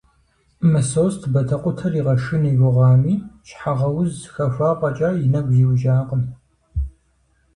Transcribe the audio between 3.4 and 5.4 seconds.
щхьэгъэуз хэхуа фӀэкӀа, и